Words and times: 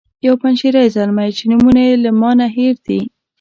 یو 0.25 0.33
پنجشیری 0.41 0.85
زلمی 0.95 1.29
چې 1.37 1.43
نومونه 1.51 1.81
یې 1.87 1.95
له 2.03 2.11
ما 2.19 2.31
نه 2.39 2.47
هیر 2.55 2.75
دي. 2.87 2.99